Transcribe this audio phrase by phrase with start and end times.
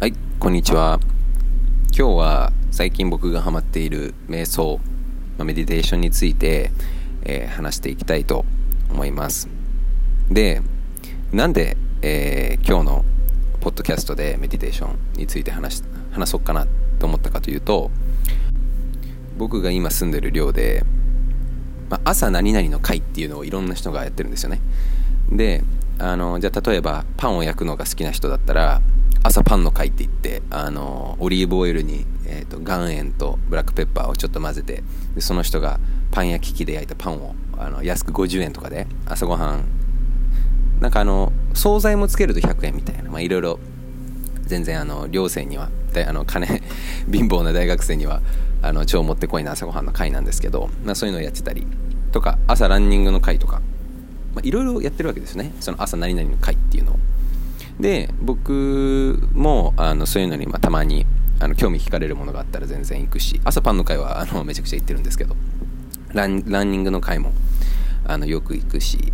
[0.00, 0.98] はい、こんにちは。
[1.96, 4.80] 今日は最近僕がハマっている瞑想、
[5.38, 6.72] まメディテーションについて、
[7.22, 8.44] えー、話していきたいと
[8.90, 9.48] 思います。
[10.28, 10.62] で、
[11.32, 13.04] なんで、えー、今日の
[13.60, 16.66] ポッドキャストでメディテーションについて話話そうかな
[16.98, 17.92] と思ったかというと、
[19.38, 20.84] 僕が今住んでる寮で、
[21.88, 24.60] ま朝何々の会っていうのをいろんな人がやってるんですよね。
[25.30, 25.62] で、
[26.00, 28.82] あのじゃあ例えばパンを焼くのが好きな人だったら
[29.26, 35.80] 朝パンの会って言ってあのオリーブオイルに、えーと、岩塩とブラックペッパーをちょっと混ぜてでその人が
[36.12, 39.64] パン焼き器で焼いたパンをあの安く50円とかで朝ごはん
[40.80, 43.58] なんかあの惣菜もつけると100円みたいなまあいろいろ
[44.42, 45.70] 全然あの寮生には
[46.06, 46.46] あの金
[47.10, 48.20] 貧乏な大学生には
[48.60, 51.66] あの超もってこいな朝ごはんの会なんですけど、まあ、そういうのをやってたり
[52.12, 53.62] とか朝ランニングの会とか
[54.42, 55.52] いろいろやってるわけですね。
[55.60, 56.98] その朝何々の会っていうのを。
[57.80, 61.06] で僕もあのそういうのにまたまに
[61.40, 65.34] あの興味惹かれるものがあったら全然行くし朝パンの会はあのめちゃくちゃ行ってるんですけど
[66.12, 67.32] ランランニングの会も
[68.06, 69.12] あのよく行くし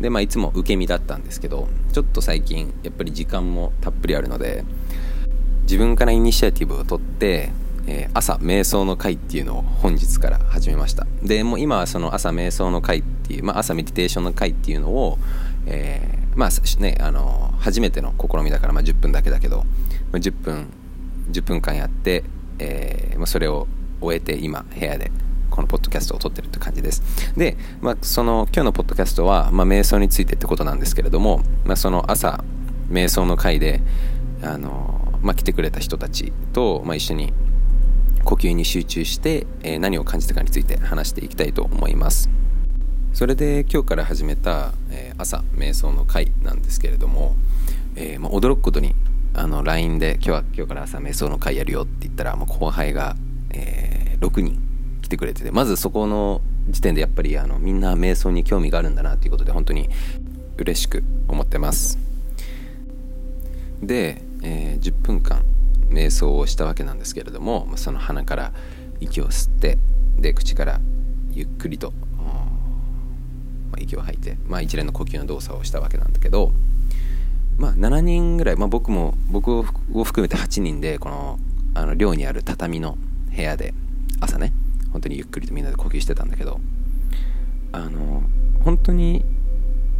[0.00, 4.64] で、まあ、いつも受け身だったんですけどちょっと最近やっぱり時間もたっぷりあるので
[5.62, 7.52] 自分からイニシアティブを取って、
[7.86, 11.06] えー、朝瞑想の会っていうのを本日から始めました。
[11.22, 15.18] でもう今はその朝瞑想の会っていう、まあ、朝メディテーションの会っていうのを、
[15.66, 19.64] えー、まあねあの初めての試みだから、まあ、10分だけだけど、ま
[20.14, 20.72] あ、10分
[21.30, 22.24] 10分間やって、
[22.58, 23.68] えーまあ、それを
[24.00, 25.10] 終えて今部屋で
[25.50, 27.02] このポッドキャストを撮ってるって感じです。
[27.36, 32.42] で、まあ、その今日のポッドキャストは、まあ、瞑想についてってことなんですけれども、まあ、その朝
[32.88, 33.82] 瞑想の会で
[34.42, 37.34] あの、まあ、来てくれた人たちと、まあ、一緒に
[38.24, 42.30] 呼吸に集中して、えー、何を感じたかについて話していきたいと思います。
[43.12, 47.36] それで今日から始めた、え、朝瞑想の会なんですけれども、
[47.96, 48.94] えーまあ、驚くことに
[49.34, 53.16] あの LINE で今日は今日から朝瞑想の会やるよって言ったらもう後輩が、
[53.50, 54.60] えー、6人
[55.02, 59.88] 来てくれててまずそこの時点でやっぱりあのみんな瞑想に興味があるんだなということで本当に
[60.56, 61.98] 嬉しく思ってます。
[63.82, 65.44] で、えー、10分間
[65.88, 68.52] 瞑想をしたわけなんですけれどもその鼻から
[69.00, 69.78] 息を吸って
[70.18, 70.80] で口から
[71.32, 71.92] ゆっくりと、
[73.80, 76.52] 息を吐いて、まあ、一連の呼吸の動作をしたわけなんだけど、
[77.58, 81.38] まあ、7人ぐらい、まあ、僕も僕を含めて8人でこの
[81.74, 82.98] あの寮にある畳の
[83.34, 83.74] 部屋で
[84.20, 84.52] 朝ね
[84.92, 86.60] 本当にゆっくりとみんなで呼吸してたんだけど
[87.72, 88.22] あの
[88.64, 89.24] 本当に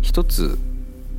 [0.03, 0.59] 一つ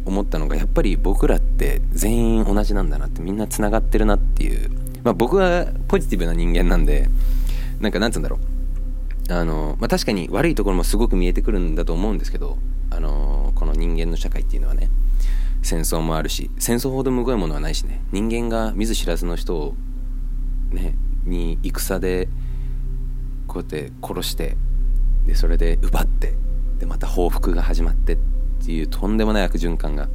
[0.05, 4.69] 思ったのがやっぱり僕らって全員同じなんだなってみんなつながってるなっていう、
[5.03, 7.07] まあ、僕はポジティブな人間なんで
[7.79, 8.50] なんかなんつうんだろう。
[9.29, 12.57] あの、まあ、確かに悪いところもすごく見えてくるんだと思うんですけど、
[12.91, 14.89] あのこの人間の社会っていうのはね
[15.63, 19.75] 戦争もあるし戦争ほどむごいものはないしね人間が見ず知らずの人を
[20.71, 22.27] ねに戦で
[23.47, 24.57] こうやって殺して
[25.25, 26.33] でそれで奪って
[26.79, 28.17] でまた報復が始まってっ
[28.63, 30.09] ていうとんでもない悪循環が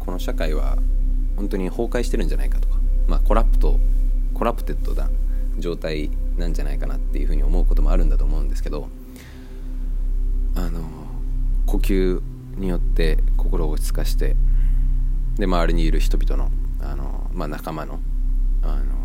[0.00, 0.76] この社会は
[1.36, 2.76] 本当に崩壊してるんじゃないかとか
[3.06, 3.78] まあコラプト
[4.34, 5.08] コラプテッドだ
[5.58, 8.88] 状態なんじゃないかなっていうふうに思うこともあるんだと思うんですけど
[10.54, 10.80] あの
[11.66, 12.20] 呼吸
[12.56, 14.36] によって心を落ち着かして
[15.36, 18.00] で周りにいる人々のあの、まあ、仲間の
[18.62, 18.96] あの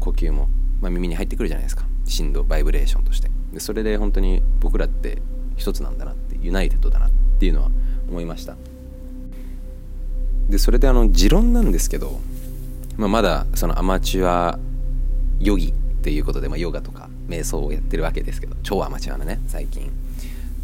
[0.00, 0.48] 呼吸も、
[0.80, 1.84] まあ、耳に入ってくるじゃないですか。
[2.04, 3.30] 振動バイブレーションとして。
[3.52, 5.22] でそれで本当に僕らって
[5.56, 7.70] 一つなんだなってユナイテッドだなっていうのは
[8.08, 8.56] 思いました。
[10.48, 12.20] でそれであの持論なんですけど、
[12.96, 14.58] まあ、まだそのアマチュア
[15.40, 19.92] ヨギっていうことで、まあ、ヨガとか瞑想をやってるわけですけど超アマチュアなね最近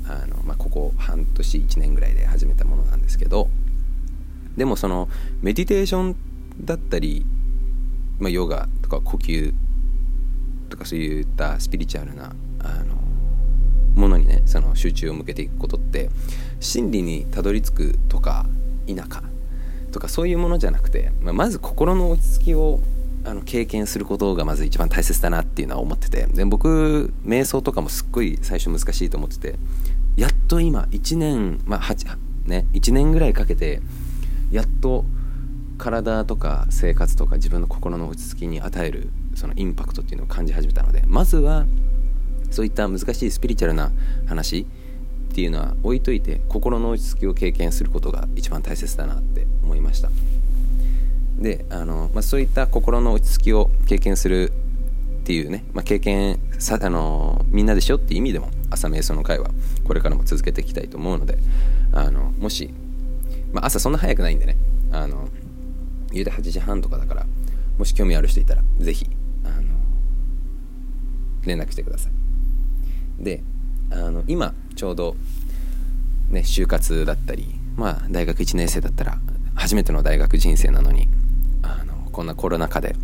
[0.09, 3.49] あの、まあ、ここ半年1年ぐらいで始めたものなんですけど
[4.57, 5.09] でもその
[5.41, 6.17] メディテーション
[6.65, 7.25] だったり、
[8.19, 9.55] まあ、ヨガとか呼吸
[10.71, 12.97] とかそういったスピリチュアルなあの
[13.95, 16.11] ものにねその集中を向けていくことって
[16.59, 18.45] 真理にたどり着くとか
[18.89, 19.23] 否か
[19.93, 22.81] とかそういうものじゃなくて、まあ、まず心の落ち着きを
[23.29, 26.27] あの経験することがまず一番大切だなっていうのは思ってて。
[26.27, 29.55] で僕瞑想とかもすっごい最初難しいと思ってて。
[30.17, 32.17] やっと今1年まあ8
[32.47, 33.81] ね1年ぐらいかけて
[34.51, 35.05] やっと
[35.77, 41.05] 体とか生活とか自分の心の落ち着きに与えるそのインパクトっていうのを感じ始めたので。
[41.07, 41.67] まずは
[42.51, 43.93] そういった難しいスピリチュアルな
[44.27, 44.67] 話
[45.31, 50.11] っていうのは置いといて心の落ち着きを経験することが一番大切だなって思いました。
[51.39, 54.53] であの、まあ、そういった心の落ち着きを経験する
[55.23, 59.51] っていうね、まあ、経験さあのみんなでしょっていう意味でも朝瞑想の会は
[59.85, 61.39] これからも続けていきたいと思うので
[61.93, 62.73] あのもし、
[63.53, 64.57] まあ、朝そんな早くないんでね
[64.93, 65.29] あの
[66.13, 67.27] 言うて8時半とかだから
[67.79, 69.09] もし興味ある人いたら是非
[71.49, 73.25] 連絡してください。
[73.25, 73.43] で
[73.91, 75.17] あの今ちょうど
[76.29, 79.19] ね就活だったりまあ大学1年生だったら
[79.55, 81.09] 初めての大学人生なのに
[82.19, 82.97] こんなコロナ禍で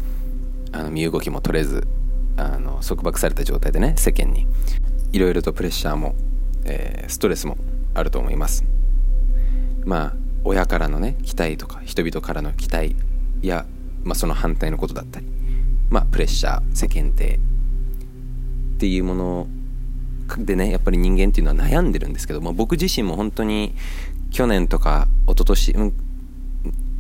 [0.73, 1.87] あの身動きも取れず
[2.37, 4.45] あの束縛された状態でね世間に
[5.13, 6.17] いろいろとプレッシャーも、
[6.65, 7.57] えー、ストレスも
[7.95, 8.65] あると思います。
[9.85, 10.13] まあ
[10.43, 12.97] 親からのね期待とか人々からの期待
[13.41, 13.67] や、
[14.03, 15.27] まあ、その反対のことだったり
[15.91, 17.39] まあプレッシャー世間体っ
[18.79, 19.47] ていうもの
[20.39, 23.77] でねやっぱり人間っていうのは悩んでるんですけども僕自身も本当に
[24.33, 26.04] 去年とか一昨年、うん、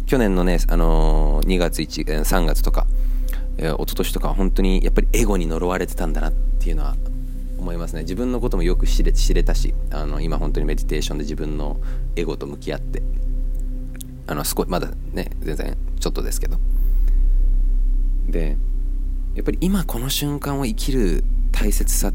[0.07, 2.87] 去年のね、あのー、2月1 3月とか、
[3.57, 6.97] えー、一昨年とか本当にやっぱりエゴに呪われてたんだなっていうのは
[7.59, 8.03] 思いますね。
[8.03, 11.79] 自分のこともよく知れ知れたしあの今本当にメディテーションで自分の
[12.17, 13.03] エゴと向き合って
[14.27, 16.59] あの少まだね全然ちょっとですけど。
[18.29, 18.57] で
[19.35, 22.13] やっぱり今この瞬間を生きる大切さ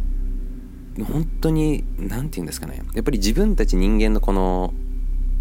[1.04, 2.84] 本当に何て言うんですかね。
[2.94, 4.74] やっぱり自分たち人間のこの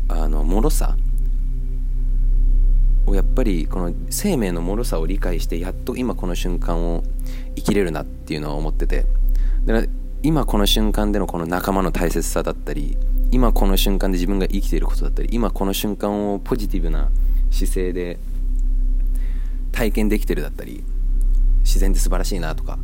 [0.09, 0.97] あの脆さ
[3.09, 7.03] をやっぱりこの生命の脆さを理解してやっと今この瞬間を
[7.57, 9.07] 生きれるなっていうのは思ってて。
[9.65, 9.87] だから
[10.23, 12.97] 今この瞬間でのこの仲間の大切さだったり
[13.31, 17.09] 今この瞬間で自分が生きていることだったり今この瞬間をポジティブな
[17.51, 18.19] 姿勢で
[19.71, 20.83] 体験できてるだったり
[21.61, 22.79] 自然って素晴らしいなとか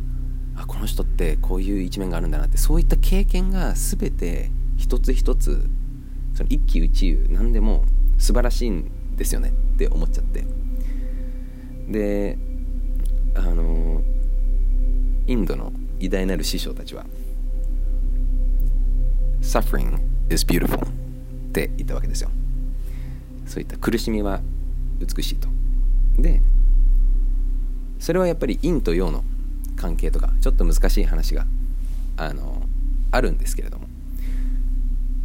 [0.55, 5.65] あこの人ってこういう一面があるんだなってそういった経験が全て一つ一つ
[6.35, 7.83] その一喜一憂何でも
[8.17, 10.43] 素晴らしいんですよねって思っちゃって。
[11.89, 12.37] で
[13.35, 14.01] あの
[15.27, 17.05] インドの偉大なる師匠たちは
[19.41, 20.89] Suffering is beautiful っ
[21.51, 22.29] て言ったわけですよ。
[23.45, 24.41] そういった苦しみは
[24.99, 25.47] 美しいと。
[26.17, 26.41] で
[27.99, 29.23] それはやっぱり陰と陽の
[29.75, 31.45] 関係とかちょっと難しい話が
[32.17, 32.61] あの
[33.11, 33.87] あるんですけれども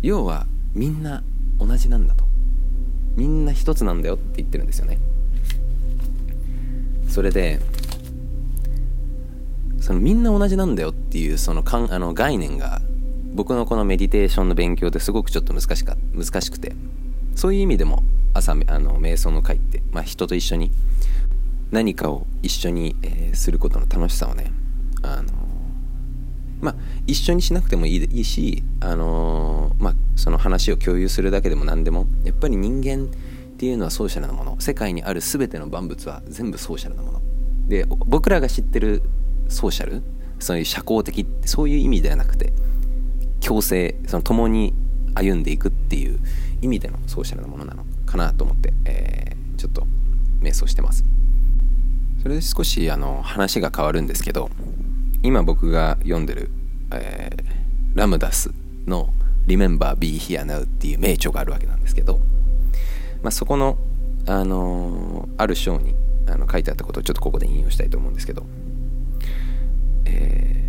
[0.03, 1.23] 要はみんな
[1.59, 2.30] 同じなんだと。
[3.17, 4.99] みんな一つなんだよって言ってるんですよね。
[7.09, 7.61] それで
[9.81, 12.81] そのみんな同じなんだよっていうそのかんあの概念が
[13.35, 16.75] 僕のこのメディテーションの勉強ですごくちょっと難しか難しくて。
[17.41, 18.03] そういう意味でも
[18.35, 20.71] 朝あの瞑想の会って、まあ、人と一緒に
[21.71, 24.53] 何かを一緒に、えー、することの楽しさをね
[25.03, 25.40] あの
[26.61, 26.75] まあ
[27.07, 32.07] 一緒にしなくてもいいいいし、あのまあ、その話を共有するだけでも何でも。
[32.25, 33.07] やっぱり人間っ
[33.57, 34.61] ていうのはソーシャルなもの。
[34.61, 37.23] 世界にある全ての万物は全部ソーシャルなもの。
[37.69, 39.03] で僕らが知ってる
[39.49, 40.03] ソーシャル
[40.39, 42.53] そういう社交的そういう意味ではなくて
[43.41, 44.75] 共生その共に
[45.15, 46.19] 歩んでいくっていう
[46.63, 47.85] 意味でのソーシャルなものなの。
[48.11, 49.87] かなと思って、えー、ちょっと
[50.41, 51.05] 瞑想してます。
[52.23, 54.51] それで少しあの話が変わるんですけど
[55.23, 56.51] 今僕が読んでる、
[56.93, 58.51] えー、ラムダス
[58.87, 59.13] の
[59.47, 62.19] Remember Be Here Now っていう名著があるわけなんですけど、
[63.23, 63.79] まあ、そこの、
[64.27, 65.95] あのー、ある章に
[66.27, 68.45] あの書いてあったことをちょっとここで引用したいと思うんですけど、
[70.07, 70.65] え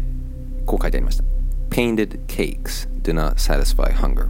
[0.63, 1.24] ー、こう書いてありました。
[1.69, 4.27] Painted cakes do not satisfy hunger.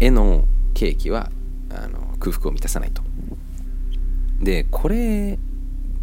[0.00, 1.30] 絵のケーキは
[1.70, 3.02] あの空腹を満たさないと。
[4.40, 5.38] でこれ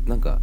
[0.05, 0.39] なんか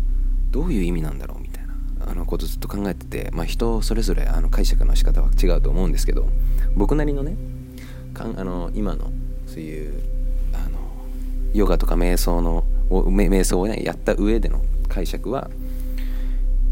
[0.58, 1.74] どういう意味なんだろうみたいな
[2.10, 6.26] あのことずっと考えてて、まあ、人それぞれあの解釈の仕方は違うと思うんですけど
[6.74, 7.36] 僕なりのね
[8.12, 9.12] かんあの今の
[9.46, 10.02] そういう
[10.52, 10.80] あの
[11.54, 15.48] ヨガとか瞑想の瞑想をねやった上での解釈は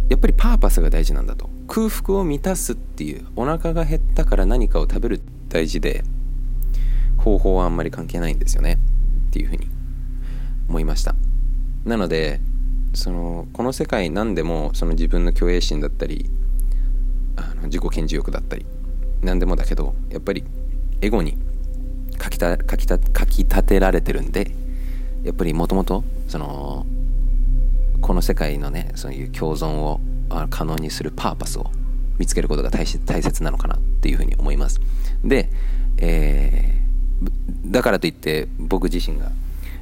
[0.09, 1.49] やっぱりパーパスが大事なんだと。
[1.69, 6.05] 空腹を満たすっていうお腹が減ったから何かを食べる大事で
[7.19, 8.78] 方法はあんまり関係ないんですよね
[9.28, 9.69] っていうふうに
[10.69, 11.14] 思いました。
[11.85, 12.40] なので
[12.97, 16.31] そのこの世界何でもその自分の虚栄心だったり
[17.37, 18.65] あの自己顕示欲だったり
[19.23, 20.43] 何でもだけどやっぱり
[21.03, 21.37] エゴに
[22.17, 24.50] かきたかきたかき立てられてるんで
[25.25, 26.87] やっぱりもともとその
[28.00, 30.00] この世界のねそういう共存を
[30.49, 31.71] 可能にするパーパスを
[32.19, 34.81] 見つけることが大切なのかなっていうふうに思います。
[35.23, 35.50] で、
[35.99, 39.31] えー、だからといって僕自身が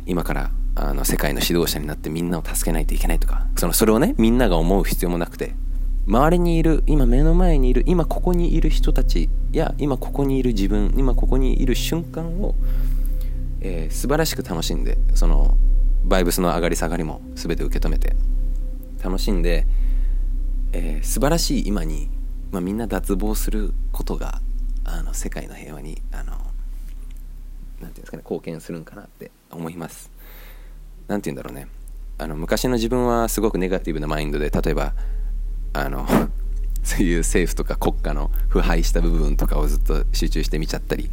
[0.04, 5.54] 今からあの世界の指導者になってみんなを助けないといけないとかそのそれをねみんなが思う必要もなくて
[6.06, 12.54] 周りにいる今目の前にいる今ここにいる人たちや今ここにいる自分今ここにいる瞬間を、
[13.60, 15.56] えー、素晴らしく楽しんでその
[16.04, 18.14] バイブスの上がり下がりも全て受け止めて
[19.02, 19.66] 楽しんで、
[20.72, 22.10] えー、素晴らしい今に、
[22.50, 24.40] まあ、みんな脱帽することが
[24.84, 30.13] あの世界の平和にあのなていうんですかね貢献するんかなって思います。
[31.08, 31.68] 何て言うんだろうね。
[32.18, 34.94] あの昔の自分はすごくネガティブなマインドで例えば
[35.72, 36.06] あの
[36.84, 41.10] そういう政府とか国家の腐敗した部分とかをずっと集中して見ちゃったり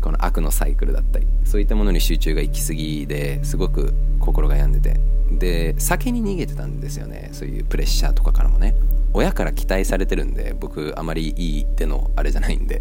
[0.00, 5.00] この悪のサイクルだったりそういったものに集中が行き過ぎですごく心が病んでて。
[5.26, 7.30] で酒に逃げてたんですよね。
[7.32, 8.76] そういうプレッシャーとかからもね。
[9.12, 12.80] 親から期待されてるんで僕あまりいいってのあれじゃないんで。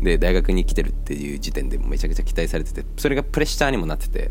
[0.00, 4.30] で大学に来てるっていう時点でもめちゃくちゃ期待されててそれがプレッシャーにもなってて。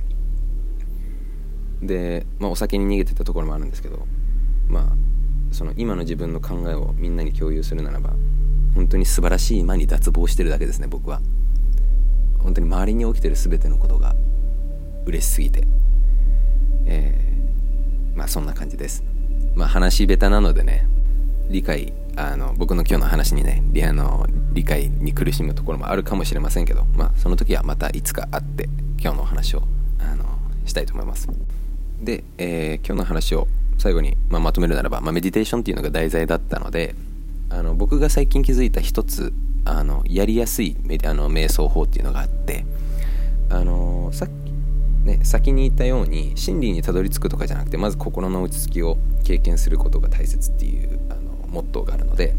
[1.82, 4.06] で、まあ、お酒に逃げてたところもあるんですけど
[4.68, 4.86] まあ
[5.52, 8.14] その今の自分の考えをみんなに共有するならば
[8.74, 11.22] 本当に素晴らしい間に脱帽してるだけですね僕は。
[12.40, 14.16] 本当に周りに起きてる全てのことが
[15.06, 15.68] 嬉しすぎて。
[16.86, 19.04] えー、まあそんな感じです。
[19.56, 20.88] まあ話下手なのでね
[21.50, 28.70] 理解あの僕の今日の話にねリあの理解に苦しむところもあるかもしれませんけどまあその時はまたいつか会って
[29.00, 29.64] 今日のお話を
[30.00, 30.26] あの
[30.66, 31.28] したいと思います。
[32.02, 36.96] で、えー、今日の話を最後に、まあ、まとめるならば、まあ、メディテーションっていうのが題材だったので
[37.50, 39.34] あの僕が最近気づいた一つ
[39.66, 42.66] あのやりやすいあの瞑想法っていうのがあって
[43.50, 44.42] あのさっき
[45.04, 52.36] ね、先に言ったように真理にたどり着くとかじゃなくてまず心の落ち着きを経験することが大切っていうあのモットーがあるので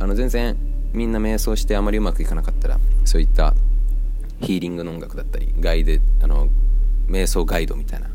[0.00, 0.56] あの全然
[0.92, 3.54] みんな瞑想してあまりうまくいかなかったらそういった
[4.40, 6.48] ヒーリングの音楽だったりガイドあの
[7.08, 8.08] 瞑想ガイドみたいな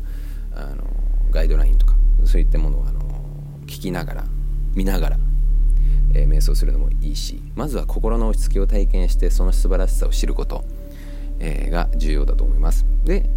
[0.54, 0.84] あの
[1.30, 3.00] ガイドラインとかそういったものをあの
[3.62, 4.24] 聞きながら
[4.74, 5.18] 見ながら、
[6.14, 10.64] えー、瞑想するのもいいしまずは心の落ち着きを体験してその素晴らしさを知ること、
[11.38, 12.84] えー、が重要だと思います。
[13.04, 13.28] で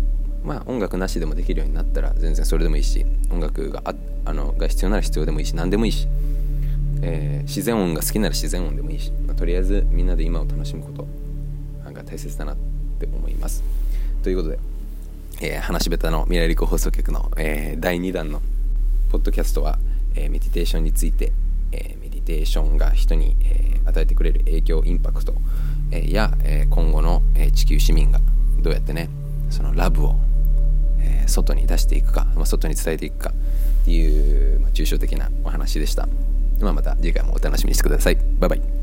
[0.43, 6.07] まあ音楽なしでもできるようになったら全然それでもいいし音楽がああのが必要なら必要でもいいし何でもいいし、
[7.01, 11.07] えー、自然音が好きなら自然音でもいいし、まあ、とりあえずみんなで今を楽しむこと
[11.91, 12.57] が大切だなっ
[12.99, 13.63] て思います。
[14.21, 14.59] ということで
[15.45, 18.41] えー、話し下手の未来陸放送局の、えー、第2弾の
[19.11, 19.77] ポッドキャストは、
[20.15, 21.33] えー、メディテーションについて、
[21.73, 25.33] えメディテーションが人に、え与えてくれる影響インパクト、
[25.91, 28.21] えや、え今後の、え地球市民が
[28.61, 29.09] どうやってね
[29.49, 30.15] そのラブを、
[31.01, 33.31] え外に出していくか、まあ、外に伝えていくか
[33.81, 36.07] っていう、まあ、抽象的なお話でした、
[36.61, 38.15] まあ、また次回もお楽しみにしてください。
[38.39, 38.82] バイバイ。